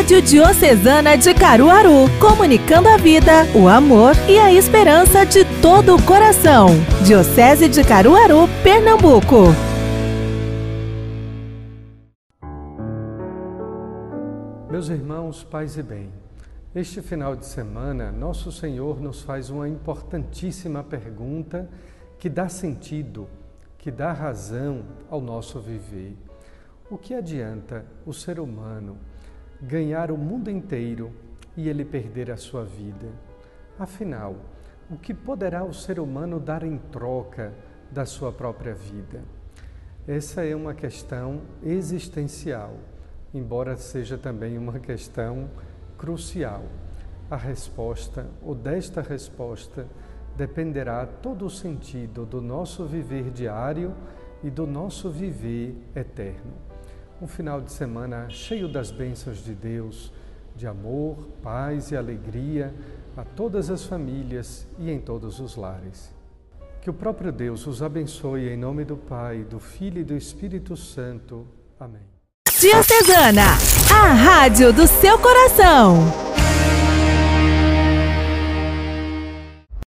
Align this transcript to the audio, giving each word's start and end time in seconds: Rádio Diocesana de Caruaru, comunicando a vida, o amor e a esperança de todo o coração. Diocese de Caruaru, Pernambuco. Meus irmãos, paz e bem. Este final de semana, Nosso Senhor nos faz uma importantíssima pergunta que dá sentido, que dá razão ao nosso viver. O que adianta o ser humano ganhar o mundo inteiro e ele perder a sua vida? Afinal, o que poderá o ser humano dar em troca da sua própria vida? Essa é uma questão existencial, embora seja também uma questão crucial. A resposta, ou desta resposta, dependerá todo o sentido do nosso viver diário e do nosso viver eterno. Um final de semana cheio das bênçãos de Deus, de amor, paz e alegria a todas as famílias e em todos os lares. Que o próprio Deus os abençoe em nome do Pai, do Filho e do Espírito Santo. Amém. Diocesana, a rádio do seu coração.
Rádio 0.00 0.22
Diocesana 0.22 1.14
de 1.14 1.34
Caruaru, 1.34 2.08
comunicando 2.18 2.88
a 2.88 2.96
vida, 2.96 3.44
o 3.54 3.68
amor 3.68 4.14
e 4.26 4.38
a 4.38 4.50
esperança 4.50 5.26
de 5.26 5.44
todo 5.60 5.94
o 5.94 6.02
coração. 6.02 6.68
Diocese 7.04 7.68
de 7.68 7.84
Caruaru, 7.84 8.48
Pernambuco. 8.62 9.48
Meus 14.70 14.88
irmãos, 14.88 15.44
paz 15.44 15.76
e 15.76 15.82
bem. 15.82 16.10
Este 16.74 17.02
final 17.02 17.36
de 17.36 17.44
semana, 17.44 18.10
Nosso 18.10 18.50
Senhor 18.50 19.02
nos 19.02 19.20
faz 19.20 19.50
uma 19.50 19.68
importantíssima 19.68 20.82
pergunta 20.82 21.68
que 22.18 22.30
dá 22.30 22.48
sentido, 22.48 23.28
que 23.76 23.90
dá 23.90 24.14
razão 24.14 24.82
ao 25.10 25.20
nosso 25.20 25.60
viver. 25.60 26.16
O 26.90 26.96
que 26.96 27.12
adianta 27.12 27.84
o 28.06 28.14
ser 28.14 28.40
humano 28.40 28.96
ganhar 29.62 30.10
o 30.10 30.16
mundo 30.16 30.50
inteiro 30.50 31.12
e 31.56 31.68
ele 31.68 31.84
perder 31.84 32.30
a 32.30 32.36
sua 32.36 32.64
vida? 32.64 33.08
Afinal, 33.78 34.36
o 34.90 34.96
que 34.96 35.14
poderá 35.14 35.64
o 35.64 35.72
ser 35.72 36.00
humano 36.00 36.40
dar 36.40 36.62
em 36.62 36.78
troca 36.78 37.52
da 37.90 38.04
sua 38.04 38.32
própria 38.32 38.74
vida? 38.74 39.22
Essa 40.08 40.44
é 40.44 40.56
uma 40.56 40.74
questão 40.74 41.42
existencial, 41.62 42.74
embora 43.32 43.76
seja 43.76 44.16
também 44.16 44.58
uma 44.58 44.78
questão 44.78 45.48
crucial. 45.96 46.64
A 47.30 47.36
resposta, 47.36 48.26
ou 48.42 48.54
desta 48.54 49.00
resposta, 49.02 49.86
dependerá 50.36 51.06
todo 51.06 51.44
o 51.44 51.50
sentido 51.50 52.24
do 52.24 52.40
nosso 52.40 52.86
viver 52.86 53.30
diário 53.30 53.94
e 54.42 54.50
do 54.50 54.66
nosso 54.66 55.10
viver 55.10 55.76
eterno. 55.94 56.69
Um 57.22 57.26
final 57.26 57.60
de 57.60 57.70
semana 57.70 58.30
cheio 58.30 58.66
das 58.66 58.90
bênçãos 58.90 59.44
de 59.44 59.52
Deus, 59.52 60.10
de 60.56 60.66
amor, 60.66 61.28
paz 61.42 61.90
e 61.90 61.96
alegria 61.96 62.74
a 63.14 63.22
todas 63.22 63.68
as 63.68 63.84
famílias 63.84 64.66
e 64.78 64.90
em 64.90 64.98
todos 64.98 65.38
os 65.38 65.54
lares. 65.54 66.10
Que 66.80 66.88
o 66.88 66.94
próprio 66.94 67.30
Deus 67.30 67.66
os 67.66 67.82
abençoe 67.82 68.48
em 68.48 68.56
nome 68.56 68.86
do 68.86 68.96
Pai, 68.96 69.44
do 69.44 69.60
Filho 69.60 70.00
e 70.00 70.04
do 70.04 70.16
Espírito 70.16 70.74
Santo. 70.78 71.46
Amém. 71.78 72.00
Diocesana, 72.58 73.52
a 73.94 74.12
rádio 74.14 74.72
do 74.72 74.86
seu 74.86 75.18
coração. 75.18 76.39